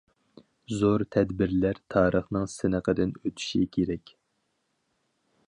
[0.77, 4.17] زور تەدبىرلەر تارىخنىڭ سىنىقىدىن ئۆتۈشى كېرەك.